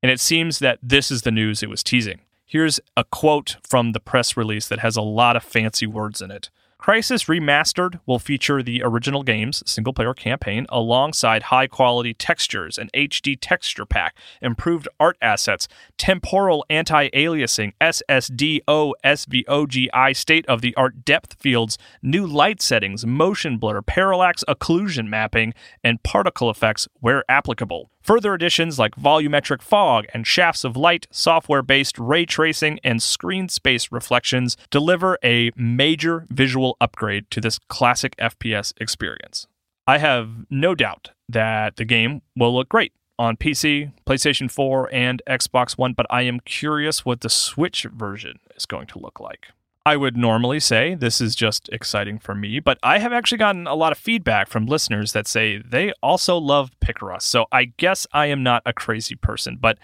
and 0.00 0.12
it 0.12 0.20
seems 0.20 0.60
that 0.60 0.78
this 0.80 1.10
is 1.10 1.22
the 1.22 1.32
news 1.32 1.60
it 1.60 1.68
was 1.68 1.82
teasing. 1.82 2.20
Here's 2.46 2.78
a 2.96 3.02
quote 3.02 3.56
from 3.68 3.90
the 3.90 3.98
press 3.98 4.36
release 4.36 4.68
that 4.68 4.78
has 4.78 4.96
a 4.96 5.02
lot 5.02 5.34
of 5.34 5.42
fancy 5.42 5.88
words 5.88 6.22
in 6.22 6.30
it. 6.30 6.50
Crysis 6.82 7.28
Remastered 7.28 8.00
will 8.06 8.18
feature 8.18 8.60
the 8.60 8.82
original 8.82 9.22
game's 9.22 9.62
single 9.64 9.92
player 9.92 10.12
campaign 10.12 10.66
alongside 10.68 11.44
high 11.44 11.68
quality 11.68 12.12
textures, 12.12 12.76
an 12.76 12.90
HD 12.92 13.38
texture 13.40 13.86
pack, 13.86 14.16
improved 14.40 14.88
art 14.98 15.16
assets, 15.22 15.68
temporal 15.96 16.66
anti 16.68 17.08
aliasing, 17.10 17.72
SSDO, 17.80 18.94
SVOGI 19.04 20.16
state 20.16 20.44
of 20.46 20.60
the 20.60 20.74
art 20.74 21.04
depth 21.04 21.40
fields, 21.40 21.78
new 22.02 22.26
light 22.26 22.60
settings, 22.60 23.06
motion 23.06 23.58
blur, 23.58 23.80
parallax 23.80 24.42
occlusion 24.48 25.06
mapping, 25.06 25.54
and 25.84 26.02
particle 26.02 26.50
effects 26.50 26.88
where 26.98 27.24
applicable. 27.28 27.92
Further 28.02 28.34
additions 28.34 28.78
like 28.78 28.96
volumetric 28.96 29.62
fog 29.62 30.06
and 30.12 30.26
shafts 30.26 30.64
of 30.64 30.76
light, 30.76 31.06
software 31.10 31.62
based 31.62 31.98
ray 31.98 32.26
tracing, 32.26 32.80
and 32.82 33.02
screen 33.02 33.48
space 33.48 33.92
reflections 33.92 34.56
deliver 34.70 35.18
a 35.22 35.52
major 35.54 36.26
visual 36.28 36.76
upgrade 36.80 37.30
to 37.30 37.40
this 37.40 37.60
classic 37.68 38.16
FPS 38.16 38.72
experience. 38.80 39.46
I 39.86 39.98
have 39.98 40.30
no 40.50 40.74
doubt 40.74 41.10
that 41.28 41.76
the 41.76 41.84
game 41.84 42.22
will 42.36 42.54
look 42.54 42.68
great 42.68 42.92
on 43.18 43.36
PC, 43.36 43.92
PlayStation 44.04 44.50
4, 44.50 44.92
and 44.92 45.22
Xbox 45.28 45.78
One, 45.78 45.92
but 45.92 46.06
I 46.10 46.22
am 46.22 46.40
curious 46.40 47.04
what 47.04 47.20
the 47.20 47.30
Switch 47.30 47.84
version 47.84 48.40
is 48.56 48.66
going 48.66 48.88
to 48.88 48.98
look 48.98 49.20
like. 49.20 49.48
I 49.84 49.96
would 49.96 50.16
normally 50.16 50.60
say 50.60 50.94
this 50.94 51.20
is 51.20 51.34
just 51.34 51.68
exciting 51.70 52.20
for 52.20 52.36
me, 52.36 52.60
but 52.60 52.78
I 52.84 52.98
have 52.98 53.12
actually 53.12 53.38
gotten 53.38 53.66
a 53.66 53.74
lot 53.74 53.90
of 53.90 53.98
feedback 53.98 54.48
from 54.48 54.66
listeners 54.66 55.12
that 55.12 55.26
say 55.26 55.58
they 55.58 55.92
also 56.02 56.36
love 56.36 56.70
Picross. 56.80 57.22
So 57.22 57.46
I 57.50 57.64
guess 57.64 58.06
I 58.12 58.26
am 58.26 58.44
not 58.44 58.62
a 58.64 58.72
crazy 58.72 59.16
person, 59.16 59.58
but 59.60 59.78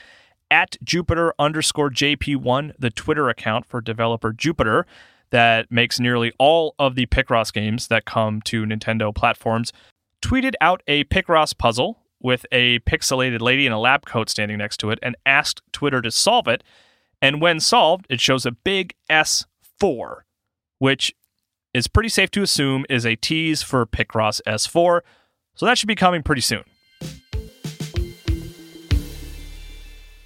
at 0.51 0.77
Jupiter 0.85 1.35
underscore 1.39 1.91
JP1, 1.91 2.75
the 2.79 2.91
Twitter 2.91 3.29
account 3.29 3.67
for 3.67 3.81
developer 3.81 4.33
Jupiter 4.33 4.87
that 5.31 5.71
makes 5.71 5.99
nearly 5.99 6.33
all 6.39 6.77
of 6.79 6.95
the 6.95 7.07
Picross 7.07 7.53
games 7.53 7.89
that 7.89 8.05
come 8.05 8.41
to 8.43 8.65
Nintendo 8.65 9.13
platforms, 9.13 9.73
tweeted 10.23 10.55
out 10.61 10.83
a 10.87 11.05
Picross 11.05 11.57
puzzle 11.59 11.99
with 12.21 12.47
a 12.53 12.79
pixelated 12.81 13.41
lady 13.41 13.67
in 13.67 13.73
a 13.73 13.81
lab 13.81 14.07
coat 14.07 14.29
standing 14.29 14.59
next 14.59 14.79
to 14.79 14.91
it 14.91 14.99
and 15.03 15.17
asked 15.27 15.61
Twitter 15.73 16.01
to 16.03 16.11
solve 16.11 16.49
it. 16.49 16.63
And 17.21 17.41
when 17.41 17.61
solved, 17.61 18.07
it 18.09 18.21
shows 18.21 18.47
a 18.47 18.53
big 18.53 18.95
S 19.11 19.45
4, 19.79 20.25
which 20.79 21.15
is 21.75 21.87
pretty 21.87 22.09
safe 22.09 22.31
to 22.33 22.43
assume 22.43 22.85
is 22.89 23.05
a 23.05 23.17
tease 23.17 23.63
for 23.63 23.87
Picross 23.87 24.41
S4. 24.47 25.01
So 25.55 25.67
that 25.67 25.79
should 25.79 25.89
be 25.89 25.95
coming 25.95 26.23
pretty 26.23 26.43
soon. 26.43 26.65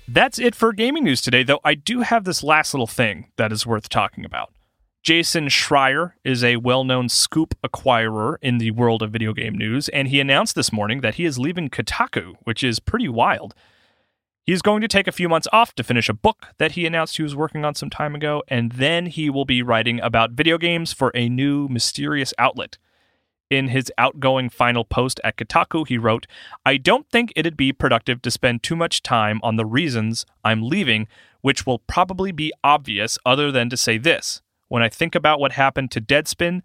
That's 0.09 0.38
it 0.38 0.54
for 0.54 0.75
gaming 0.75 1.04
news 1.04 1.23
today, 1.23 1.42
though 1.42 1.61
I 1.64 1.75
do 1.75 2.02
have 2.02 2.25
this 2.25 2.42
last 2.42 2.75
little 2.75 2.87
thing 2.87 3.30
that 3.37 3.50
is 3.50 3.66
worth 3.66 3.88
talking 3.88 4.26
about. 4.26 4.52
Jason 5.02 5.49
Schreier 5.49 6.12
is 6.23 6.44
a 6.44 6.56
well 6.56 6.85
known 6.85 7.09
scoop 7.09 7.54
acquirer 7.64 8.37
in 8.42 8.59
the 8.59 8.71
world 8.73 9.02
of 9.02 9.11
video 9.11 9.32
game 9.32 9.56
news, 9.56 9.88
and 9.88 10.09
he 10.09 10.21
announced 10.21 10.54
this 10.54 10.71
morning 10.71 11.00
that 11.00 11.14
he 11.14 11.25
is 11.25 11.38
leaving 11.38 11.71
Kotaku, 11.71 12.35
which 12.44 12.62
is 12.62 12.78
pretty 12.78 13.09
wild. 13.09 13.54
He's 14.44 14.62
going 14.62 14.80
to 14.80 14.88
take 14.88 15.06
a 15.06 15.12
few 15.12 15.28
months 15.28 15.46
off 15.52 15.72
to 15.76 15.84
finish 15.84 16.08
a 16.08 16.14
book 16.14 16.49
that 16.58 16.72
he 16.72 16.84
announced 16.84 17.16
he 17.16 17.22
was 17.22 17.37
working 17.37 17.64
on 17.64 17.76
some 17.76 17.90
time 17.90 18.16
ago, 18.16 18.42
and 18.49 18.72
then 18.72 19.06
he 19.06 19.30
will 19.30 19.44
be 19.44 19.62
writing 19.62 20.00
about 20.00 20.32
video 20.32 20.58
games 20.58 20.92
for 20.92 21.12
a 21.14 21.28
new 21.28 21.68
mysterious 21.68 22.34
outlet. 22.38 22.76
In 23.50 23.68
his 23.68 23.92
outgoing 23.99 24.49
final 24.49 24.84
post 24.84 25.20
at 25.22 25.37
Kotaku, 25.37 25.87
he 25.87 25.96
wrote, 25.96 26.26
I 26.66 26.76
don't 26.76 27.08
think 27.08 27.32
it'd 27.37 27.56
be 27.56 27.72
productive 27.72 28.20
to 28.22 28.32
spend 28.32 28.64
too 28.64 28.75
much 28.75 29.02
time 29.02 29.38
on 29.44 29.54
the 29.54 29.66
reasons 29.66 30.26
I'm 30.42 30.68
leaving, 30.68 31.06
which 31.40 31.64
will 31.64 31.78
probably 31.78 32.32
be 32.32 32.52
obvious 32.64 33.18
other 33.25 33.52
than 33.52 33.70
to 33.70 33.76
say 33.76 33.96
this. 33.96 34.42
When 34.66 34.82
I 34.82 34.88
think 34.88 35.14
about 35.14 35.38
what 35.38 35.52
happened 35.52 35.92
to 35.92 36.00
Deadspin, 36.00 36.62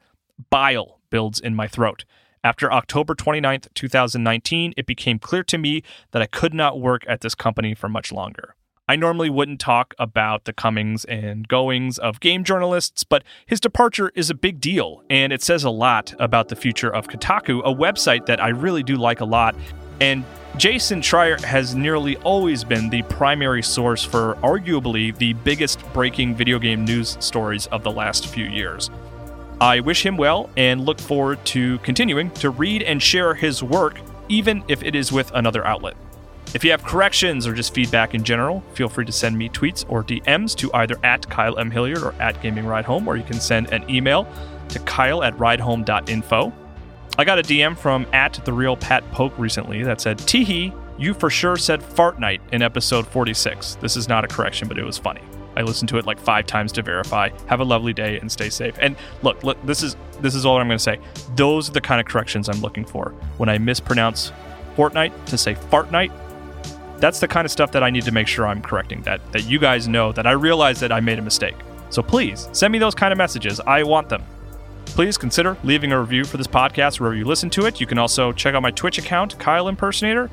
bile 0.50 1.00
builds 1.12 1.40
in 1.40 1.54
my 1.54 1.68
throat. 1.68 2.06
After 2.44 2.72
October 2.72 3.16
29th, 3.16 3.68
2019, 3.74 4.74
it 4.78 4.86
became 4.86 5.20
clear 5.20 5.44
to 5.44 5.58
me 5.58 5.84
that 6.12 6.22
I 6.22 6.28
could 6.28 6.54
not 6.54 6.80
work 6.80 7.04
at 7.08 7.22
this 7.22 7.36
company 7.36 7.74
for 7.74 7.90
much 7.90 8.12
longer. 8.12 8.56
I 8.90 8.96
normally 8.96 9.30
wouldn't 9.30 9.60
talk 9.60 9.94
about 10.00 10.46
the 10.46 10.54
comings 10.54 11.04
and 11.06 11.46
goings 11.46 11.98
of 11.98 12.22
game 12.22 12.46
journalists, 12.46 13.04
but 13.04 13.24
his 13.46 13.60
departure 13.60 14.14
is 14.16 14.30
a 14.30 14.34
big 14.34 14.62
deal, 14.62 15.04
and 15.10 15.34
it 15.34 15.44
says 15.44 15.66
a 15.66 15.70
lot 15.70 16.14
about 16.20 16.48
the 16.48 16.56
future 16.56 16.90
of 16.90 17.10
Kotaku, 17.10 17.60
a 17.66 17.74
website 17.74 18.28
that 18.28 18.42
I 18.42 18.48
really 18.50 18.84
do 18.84 18.96
like 18.96 19.20
a 19.20 19.26
lot. 19.26 19.56
And 20.00 20.24
Jason 20.56 21.02
Schreier 21.02 21.42
has 21.42 21.76
nearly 21.76 22.16
always 22.18 22.64
been 22.64 22.90
the 22.90 23.02
primary 23.04 23.62
source 23.62 24.06
for 24.06 24.36
arguably 24.36 25.16
the 25.18 25.34
biggest 25.34 25.84
breaking 25.92 26.36
video 26.36 26.58
game 26.58 26.86
news 26.86 27.18
stories 27.20 27.68
of 27.68 27.84
the 27.84 27.92
last 27.92 28.28
few 28.28 28.46
years. 28.46 28.90
I 29.60 29.80
wish 29.80 30.06
him 30.06 30.18
well 30.18 30.50
and 30.56 30.86
look 30.86 31.00
forward 31.00 31.44
to 31.48 31.80
continuing 31.80 32.30
to 32.32 32.52
read 32.52 32.84
and 32.84 33.02
share 33.02 33.34
his 33.34 33.64
work, 33.64 34.00
even 34.30 34.64
if 34.68 34.84
it 34.84 34.96
is 34.96 35.12
with 35.12 35.32
another 35.34 35.66
outlet. 35.66 35.96
If 36.54 36.64
you 36.64 36.72
have 36.72 36.84
corrections 36.84 37.48
or 37.48 37.54
just 37.54 37.74
feedback 37.74 38.14
in 38.14 38.24
general, 38.24 38.64
feel 38.74 38.88
free 38.88 39.06
to 39.06 39.12
send 39.12 39.38
me 39.38 39.50
tweets 39.50 39.84
or 39.90 40.04
DMs 40.04 40.56
to 40.58 40.74
either 40.74 40.98
at 41.04 41.28
Kyle 41.30 41.58
M. 41.58 41.72
Hilliard 41.72 42.04
or 42.04 42.14
at 42.22 42.42
Gaming 42.42 42.66
Ride 42.66 42.86
Home, 42.86 43.08
or 43.08 43.18
you 43.18 43.24
can 43.24 43.40
send 43.40 43.74
an 43.74 43.88
email 43.90 44.28
to 44.70 44.80
kyle 44.80 45.24
at 45.24 45.36
ridehome.info. 45.38 46.54
I 47.18 47.26
got 47.26 47.40
a 47.40 47.42
DM 47.42 47.76
from 47.78 48.06
at 48.14 48.40
the 48.46 48.54
real 48.54 48.78
Pat 48.78 49.04
Poke 49.12 49.38
recently 49.40 49.84
that 49.84 50.00
said, 50.00 50.20
Teehee, 50.20 50.72
you 51.00 51.14
for 51.14 51.30
sure 51.30 51.58
said 51.58 51.82
fart 51.82 52.20
night 52.20 52.42
in 52.52 52.62
episode 52.62 53.08
46. 53.08 53.76
This 53.76 53.98
is 53.98 54.08
not 54.08 54.24
a 54.24 54.28
correction, 54.28 54.68
but 54.68 54.78
it 54.78 54.84
was 54.84 54.98
funny. 54.98 55.22
I 55.58 55.64
listened 55.64 55.90
to 55.90 55.98
it 55.98 56.06
like 56.06 56.20
five 56.20 56.46
times 56.46 56.72
to 56.74 56.84
verify. 56.84 57.30
Have 57.48 57.62
a 57.62 57.64
lovely 57.64 57.92
day 57.92 58.20
and 58.20 58.32
stay 58.32 58.50
safe. 58.50 58.76
And 58.80 58.96
look, 59.24 59.44
look, 59.44 59.58
this 59.66 59.82
is 59.82 59.98
this 60.22 60.36
is 60.36 60.46
all 60.46 60.58
I'm 60.58 60.68
going 60.68 60.78
to 60.78 60.84
say. 60.84 61.00
Those 61.36 61.68
are 61.68 61.74
the 61.74 61.82
kind 61.82 62.00
of 62.00 62.06
corrections 62.06 62.48
I'm 62.48 62.62
looking 62.62 62.86
for. 62.86 63.10
When 63.38 63.50
I 63.50 63.58
mispronounce 63.58 64.32
Fortnite 64.76 65.26
to 65.26 65.38
say 65.38 65.56
fart 65.56 65.92
night, 65.92 66.12
that's 67.00 67.20
the 67.20 67.28
kind 67.28 67.44
of 67.44 67.52
stuff 67.52 67.72
that 67.72 67.82
I 67.82 67.90
need 67.90 68.04
to 68.06 68.12
make 68.12 68.28
sure 68.28 68.46
I'm 68.46 68.62
correcting. 68.62 69.02
That 69.02 69.20
that 69.32 69.46
you 69.46 69.58
guys 69.58 69.88
know 69.88 70.12
that 70.12 70.28
I 70.28 70.32
realize 70.32 70.80
that 70.82 70.92
I 70.92 71.00
made 71.00 71.18
a 71.18 71.24
mistake. 71.24 71.56
So 71.90 72.04
please 72.04 72.50
send 72.52 72.72
me 72.72 72.78
those 72.78 72.94
kind 72.94 73.12
of 73.12 73.18
messages. 73.18 73.60
I 73.62 73.82
want 73.82 74.10
them. 74.10 74.24
Please 74.86 75.18
consider 75.18 75.58
leaving 75.64 75.92
a 75.92 76.00
review 76.00 76.24
for 76.24 76.38
this 76.38 76.48
podcast 76.48 77.00
wherever 77.00 77.16
you 77.16 77.26
listen 77.26 77.50
to 77.52 77.66
it. 77.66 77.82
You 77.82 77.88
can 77.88 77.98
also 77.98 78.32
check 78.32 78.54
out 78.54 78.62
my 78.62 78.72
Twitch 78.72 79.00
account, 79.00 79.38
Kyle 79.40 79.68
Impersonator. 79.68 80.30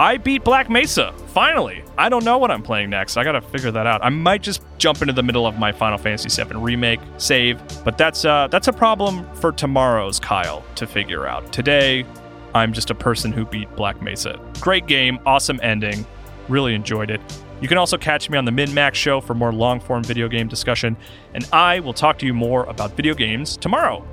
I 0.00 0.16
beat 0.16 0.44
Black 0.44 0.70
Mesa. 0.70 1.12
Finally. 1.28 1.82
I 1.96 2.08
don't 2.08 2.24
know 2.24 2.38
what 2.38 2.52
I'm 2.52 2.62
playing 2.62 2.90
next. 2.90 3.16
I 3.16 3.24
gotta 3.24 3.40
figure 3.40 3.72
that 3.72 3.86
out. 3.86 4.04
I 4.04 4.10
might 4.10 4.42
just 4.42 4.62
jump 4.78 5.02
into 5.02 5.12
the 5.12 5.24
middle 5.24 5.44
of 5.44 5.58
my 5.58 5.72
Final 5.72 5.98
Fantasy 5.98 6.42
VII 6.42 6.56
remake, 6.56 7.00
save, 7.16 7.60
but 7.84 7.98
that's 7.98 8.24
uh, 8.24 8.46
that's 8.48 8.68
a 8.68 8.72
problem 8.72 9.28
for 9.34 9.50
tomorrow's 9.50 10.20
Kyle 10.20 10.64
to 10.76 10.86
figure 10.86 11.26
out. 11.26 11.52
Today, 11.52 12.06
I'm 12.54 12.72
just 12.72 12.90
a 12.90 12.94
person 12.94 13.32
who 13.32 13.44
beat 13.44 13.74
Black 13.74 14.00
Mesa. 14.00 14.38
Great 14.60 14.86
game, 14.86 15.18
awesome 15.26 15.58
ending. 15.64 16.06
Really 16.48 16.74
enjoyed 16.74 17.10
it. 17.10 17.20
You 17.60 17.66
can 17.66 17.76
also 17.76 17.98
catch 17.98 18.30
me 18.30 18.38
on 18.38 18.44
the 18.44 18.52
Min 18.52 18.72
Max 18.72 18.96
Show 18.96 19.20
for 19.20 19.34
more 19.34 19.52
long 19.52 19.80
form 19.80 20.04
video 20.04 20.28
game 20.28 20.46
discussion, 20.46 20.96
and 21.34 21.44
I 21.52 21.80
will 21.80 21.92
talk 21.92 22.18
to 22.20 22.26
you 22.26 22.34
more 22.34 22.64
about 22.64 22.92
video 22.92 23.14
games 23.14 23.56
tomorrow. 23.56 24.06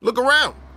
Look 0.00 0.18
around. 0.18 0.54